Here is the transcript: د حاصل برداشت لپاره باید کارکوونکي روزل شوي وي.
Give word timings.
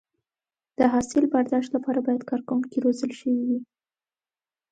د 0.77 0.79
حاصل 0.93 1.23
برداشت 1.33 1.69
لپاره 1.73 1.99
باید 2.05 2.27
کارکوونکي 2.31 2.77
روزل 2.85 3.11
شوي 3.19 3.41
وي. 3.47 3.59